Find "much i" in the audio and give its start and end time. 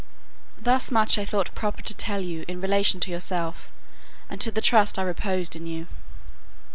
0.89-1.25